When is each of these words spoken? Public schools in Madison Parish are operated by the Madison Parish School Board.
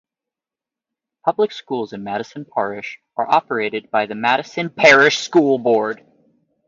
Public 1.23 1.51
schools 1.51 1.93
in 1.93 2.03
Madison 2.03 2.43
Parish 2.43 2.97
are 3.17 3.29
operated 3.31 3.91
by 3.91 4.07
the 4.07 4.15
Madison 4.15 4.71
Parish 4.71 5.19
School 5.19 5.59
Board. 5.59 6.03